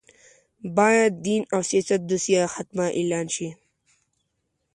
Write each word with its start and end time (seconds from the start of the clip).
باید 0.77 1.11
دین 1.25 1.43
او 1.53 1.61
سیاست 1.69 2.01
دوسیه 2.09 2.43
ختمه 2.55 2.85
اعلان 2.97 3.27
شي 3.35 3.49